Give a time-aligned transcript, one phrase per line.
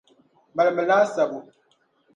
[0.55, 1.39] Malimi laasabu.